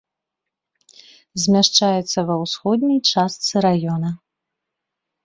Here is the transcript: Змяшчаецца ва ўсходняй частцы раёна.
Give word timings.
Змяшчаецца 1.43 2.19
ва 2.29 2.35
ўсходняй 2.45 2.97
частцы 3.11 3.53
раёна. 3.67 4.09